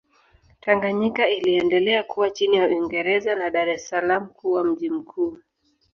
[0.59, 5.37] Tanganyika iliendelea kuwa chini ya Uingereza na Dar es Salaam kuwa mji mkuu.